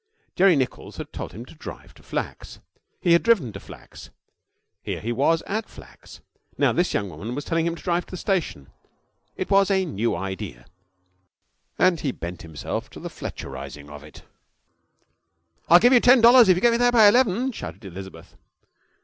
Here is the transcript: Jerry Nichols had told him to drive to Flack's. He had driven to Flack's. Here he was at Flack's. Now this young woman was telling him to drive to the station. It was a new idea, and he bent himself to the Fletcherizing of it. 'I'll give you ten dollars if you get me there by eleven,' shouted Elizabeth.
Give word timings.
Jerry 0.35 0.55
Nichols 0.55 0.97
had 0.97 1.13
told 1.13 1.31
him 1.31 1.45
to 1.45 1.53
drive 1.53 1.93
to 1.93 2.01
Flack's. 2.01 2.57
He 3.01 3.13
had 3.13 3.21
driven 3.21 3.53
to 3.53 3.59
Flack's. 3.59 4.09
Here 4.81 4.99
he 4.99 5.11
was 5.11 5.43
at 5.45 5.69
Flack's. 5.69 6.21
Now 6.57 6.71
this 6.73 6.95
young 6.95 7.07
woman 7.07 7.35
was 7.35 7.45
telling 7.45 7.67
him 7.67 7.75
to 7.75 7.83
drive 7.83 8.07
to 8.07 8.09
the 8.13 8.17
station. 8.17 8.71
It 9.35 9.51
was 9.51 9.69
a 9.69 9.85
new 9.85 10.15
idea, 10.15 10.65
and 11.77 11.99
he 11.99 12.11
bent 12.11 12.41
himself 12.41 12.89
to 12.89 12.99
the 12.99 13.09
Fletcherizing 13.11 13.91
of 13.91 14.03
it. 14.03 14.23
'I'll 15.69 15.77
give 15.77 15.93
you 15.93 15.99
ten 15.99 16.19
dollars 16.19 16.49
if 16.49 16.57
you 16.57 16.61
get 16.61 16.71
me 16.71 16.77
there 16.79 16.91
by 16.91 17.07
eleven,' 17.07 17.51
shouted 17.51 17.85
Elizabeth. 17.85 18.35